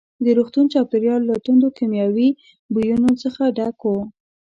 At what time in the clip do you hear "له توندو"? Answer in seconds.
1.29-1.67